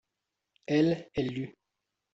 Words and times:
elle, 0.65 1.11
elle 1.13 1.27
lut. 1.31 1.55